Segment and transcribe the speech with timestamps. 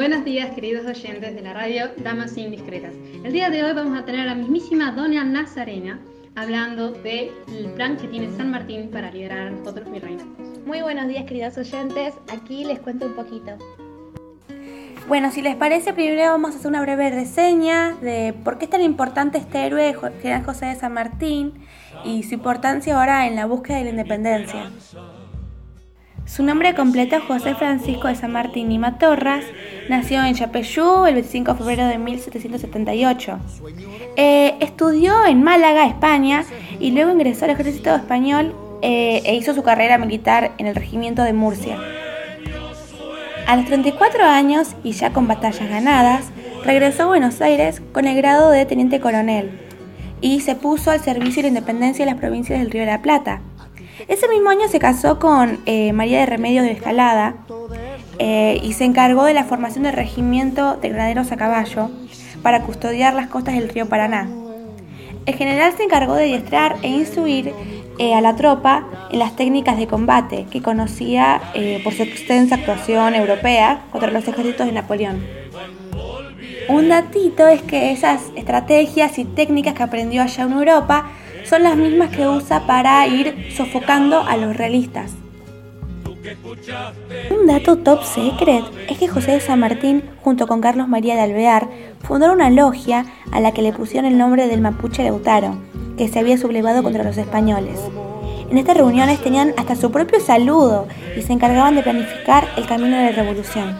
[0.00, 2.94] Buenos días, queridos oyentes de la radio Damas Indiscretas.
[3.22, 6.00] El día de hoy vamos a tener a la mismísima Doña Nazarena
[6.34, 7.30] hablando del
[7.74, 10.58] plan que tiene San Martín para liberar a nosotros virreinatos.
[10.64, 12.14] Muy buenos días, queridos oyentes.
[12.32, 13.58] Aquí les cuento un poquito.
[15.06, 18.70] Bueno, si les parece, primero vamos a hacer una breve reseña de por qué es
[18.70, 21.52] tan importante este héroe, General José de San Martín,
[22.06, 24.70] y su importancia ahora en la búsqueda de la independencia.
[26.30, 29.44] Su nombre completo es José Francisco de San Martín y Matorras.
[29.88, 33.38] Nació en Chapeyú el 25 de febrero de 1778.
[34.14, 36.44] Eh, estudió en Málaga, España,
[36.78, 41.24] y luego ingresó al ejército español eh, e hizo su carrera militar en el regimiento
[41.24, 41.76] de Murcia.
[43.48, 46.26] A los 34 años, y ya con batallas ganadas,
[46.64, 49.50] regresó a Buenos Aires con el grado de teniente coronel
[50.20, 53.02] y se puso al servicio de la independencia de las provincias del Río de la
[53.02, 53.40] Plata.
[54.08, 57.34] Ese mismo año se casó con eh, María de Remedios de Escalada
[58.18, 61.90] eh, y se encargó de la formación del regimiento de granaderos a caballo
[62.42, 64.28] para custodiar las costas del río Paraná.
[65.26, 67.52] El general se encargó de adiestrar e instruir
[67.98, 71.40] eh, a la tropa en las técnicas de combate que conocía
[71.84, 75.22] por su extensa actuación europea contra los ejércitos de Napoleón.
[76.68, 81.10] Un datito es que esas estrategias y técnicas que aprendió allá en Europa
[81.50, 85.10] son las mismas que usa para ir sofocando a los realistas.
[87.28, 91.22] Un dato top secret es que José de San Martín, junto con Carlos María de
[91.22, 91.68] Alvear,
[92.04, 95.56] fundaron una logia a la que le pusieron el nombre del mapuche Lautaro,
[95.98, 97.80] que se había sublevado contra los españoles.
[98.48, 102.96] En estas reuniones tenían hasta su propio saludo y se encargaban de planificar el camino
[102.96, 103.76] de la revolución.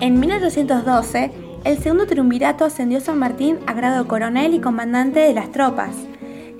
[0.00, 5.34] En 1812, el segundo triunvirato ascendió San Martín a grado de coronel y comandante de
[5.34, 5.96] las tropas.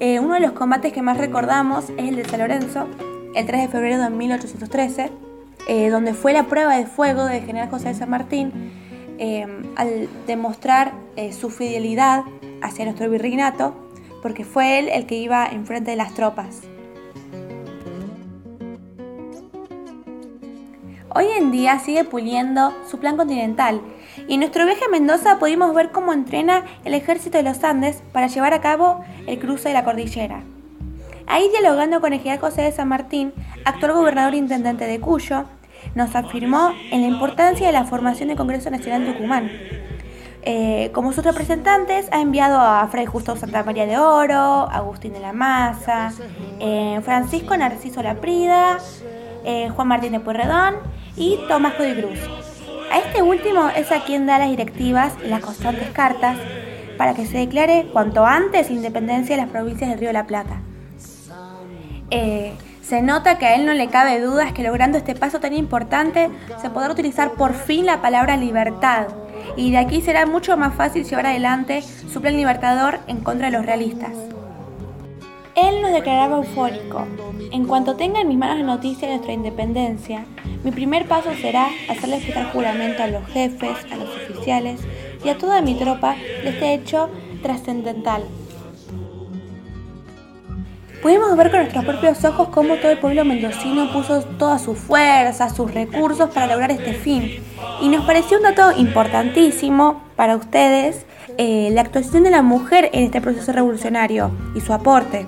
[0.00, 2.88] Eh, uno de los combates que más recordamos es el de San Lorenzo,
[3.36, 5.12] el 3 de febrero de 1813,
[5.68, 8.72] eh, donde fue la prueba de fuego del general José de San Martín
[9.18, 9.46] eh,
[9.76, 10.92] al demostrar
[11.30, 12.24] su fidelidad
[12.60, 13.76] hacia nuestro virreinato,
[14.22, 16.62] porque fue él el que iba enfrente de las tropas.
[21.18, 23.80] Hoy en día sigue puliendo su plan continental
[24.28, 28.02] y en nuestro viaje a Mendoza pudimos ver cómo entrena el ejército de los Andes
[28.12, 30.42] para llevar a cabo el cruce de la cordillera.
[31.26, 33.32] Ahí dialogando con el general José de San Martín,
[33.64, 35.46] actual gobernador e intendente de Cuyo,
[35.94, 39.50] nos afirmó en la importancia de la formación del Congreso Nacional de Tucumán.
[40.42, 45.20] Eh, como sus representantes ha enviado a Fray Justo Santa María de Oro, Agustín de
[45.20, 46.12] la Maza,
[46.60, 48.76] eh, Francisco Narciso Laprida,
[49.46, 50.74] eh, Juan Martín de Pueyrredón
[51.16, 52.18] y Tomás Cruz.
[52.92, 56.36] A este último es a quien da las directivas y las constantes cartas
[56.96, 60.60] para que se declare cuanto antes independencia de las provincias del Río de la Plata.
[62.10, 65.52] Eh, se nota que a él no le cabe dudas que logrando este paso tan
[65.54, 69.08] importante se podrá utilizar por fin la palabra libertad
[69.56, 73.56] y de aquí será mucho más fácil llevar adelante su plan libertador en contra de
[73.56, 74.12] los realistas.
[75.56, 77.06] Él nos declaraba eufórico.
[77.50, 80.26] En cuanto tenga en mis manos la noticia de nuestra independencia,
[80.62, 84.80] mi primer paso será hacerle prestar juramento a los jefes, a los oficiales
[85.24, 87.08] y a toda mi tropa de este hecho
[87.42, 88.22] trascendental.
[91.00, 95.48] Pudimos ver con nuestros propios ojos cómo todo el pueblo mendocino puso toda su fuerza,
[95.48, 97.42] sus recursos para lograr este fin.
[97.80, 101.06] Y nos pareció un dato importantísimo para ustedes
[101.38, 105.26] eh, la actuación de la mujer en este proceso revolucionario y su aporte.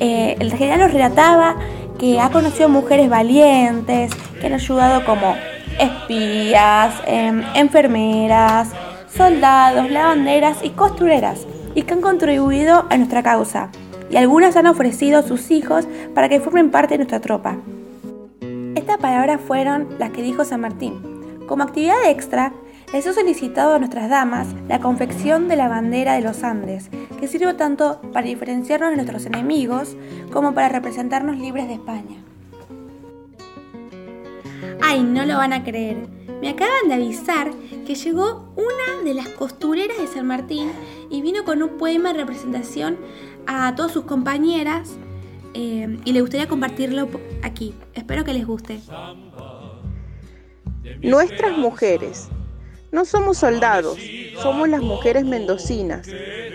[0.00, 1.56] Eh, el general nos relataba
[1.98, 5.34] que ha conocido mujeres valientes, que han ayudado como
[5.78, 8.70] espías, em, enfermeras,
[9.08, 13.70] soldados, lavanderas y costureras, y que han contribuido a nuestra causa.
[14.10, 17.56] Y algunas han ofrecido sus hijos para que formen parte de nuestra tropa.
[18.74, 21.00] Estas palabras fueron las que dijo San Martín.
[21.46, 22.52] Como actividad extra,
[22.92, 27.26] les he solicitado a nuestras damas la confección de la bandera de los Andes, que
[27.26, 29.96] sirve tanto para diferenciarnos de nuestros enemigos
[30.30, 32.22] como para representarnos libres de España.
[34.82, 36.06] Ay, no lo van a creer.
[36.42, 37.50] Me acaban de avisar
[37.86, 40.70] que llegó una de las costureras de San Martín
[41.08, 42.98] y vino con un poema en representación
[43.46, 44.96] a todas sus compañeras
[45.54, 47.08] eh, y le gustaría compartirlo
[47.42, 47.74] aquí.
[47.94, 48.80] Espero que les guste.
[51.00, 52.28] Nuestras mujeres
[52.92, 53.98] no somos soldados,
[54.42, 56.06] somos las mujeres mendocinas.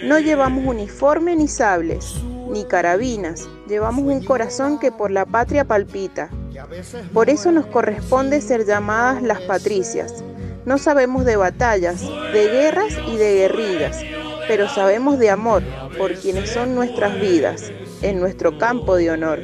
[0.04, 2.14] No llevamos uniforme ni sables,
[2.50, 3.50] ni carabinas.
[3.68, 6.30] Llevamos un corazón que por la patria palpita.
[7.12, 10.24] Por eso nos corresponde ser llamadas las patricias.
[10.66, 14.00] No sabemos de batallas, de guerras y de guerrillas,
[14.48, 15.64] pero sabemos de amor
[15.98, 17.72] por quienes son nuestras vidas,
[18.04, 19.40] en nuestro campo de honor.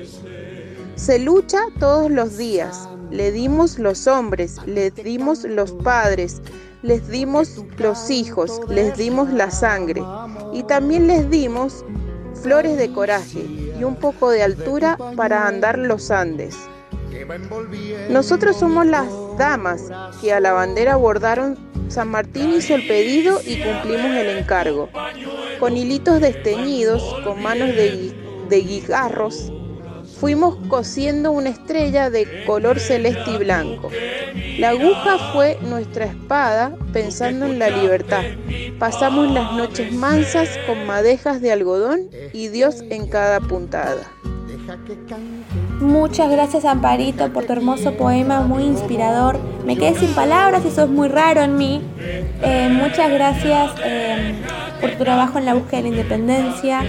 [0.95, 6.42] Se lucha todos los días, le dimos los hombres, le dimos los padres,
[6.83, 10.03] les dimos los hijos, les dimos la sangre
[10.51, 11.83] y también les dimos
[12.41, 13.39] flores de coraje
[13.80, 16.56] y un poco de altura para andar los Andes.
[18.09, 19.07] Nosotros somos las
[19.38, 19.89] damas
[20.21, 21.57] que a la bandera bordaron
[21.88, 24.89] San Martín hizo el pedido y cumplimos el encargo.
[25.59, 28.13] Con hilitos desteñidos, con manos de,
[28.50, 29.51] de guijarros,
[30.23, 33.89] fuimos cosiendo una estrella de color celeste y blanco.
[34.57, 38.23] La aguja fue nuestra espada pensando en la libertad.
[38.79, 44.09] Pasamos las noches mansas con madejas de algodón y Dios en cada puntada.
[45.81, 49.37] Muchas gracias Amparito por tu hermoso poema, muy inspirador.
[49.65, 51.81] Me quedé sin palabras, eso es muy raro en mí.
[52.41, 54.35] Eh, muchas gracias eh,
[54.79, 56.79] por tu trabajo en la búsqueda de la independencia.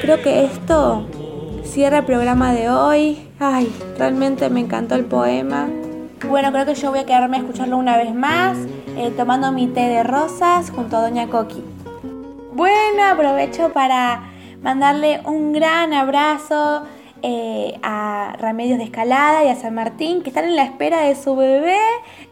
[0.00, 1.08] Creo que esto
[1.66, 3.18] cierra el programa de hoy.
[3.38, 5.68] Ay, realmente me encantó el poema.
[6.28, 8.56] Bueno, creo que yo voy a quedarme a escucharlo una vez más,
[8.96, 11.62] eh, tomando mi té de rosas junto a Doña Coqui.
[12.52, 14.22] Bueno, aprovecho para
[14.62, 16.84] mandarle un gran abrazo
[17.22, 21.14] eh, a Remedios de Escalada y a San Martín, que están en la espera de
[21.14, 21.78] su bebé.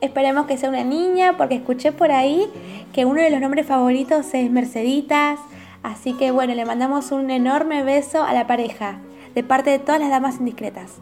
[0.01, 2.47] Esperemos que sea una niña, porque escuché por ahí
[2.93, 5.39] que uno de los nombres favoritos es Merceditas.
[5.83, 8.99] Así que bueno, le mandamos un enorme beso a la pareja,
[9.35, 10.99] de parte de todas las damas indiscretas.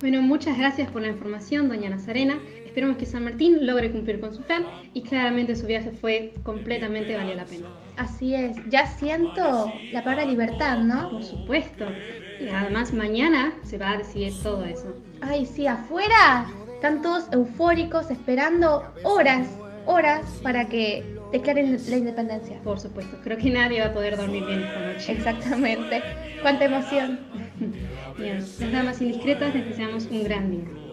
[0.00, 2.38] Bueno, muchas gracias por la información, doña Nazarena.
[2.66, 7.16] Esperemos que San Martín logre cumplir con su plan y claramente su viaje fue completamente
[7.16, 7.68] valió la pena.
[7.96, 11.10] Así es, ya siento la palabra libertad, ¿no?
[11.10, 11.86] Por supuesto.
[12.40, 14.92] Y además mañana se va a decidir todo eso.
[15.20, 19.48] Ay, sí, afuera están todos eufóricos esperando horas,
[19.86, 21.02] horas para que
[21.32, 22.60] declaren la independencia.
[22.62, 25.12] Por supuesto, creo que nadie va a poder dormir bien esta noche.
[25.12, 26.02] Exactamente.
[26.42, 27.20] Cuánta emoción.
[28.16, 30.83] Bien, las damas indiscretas les deseamos un gran día.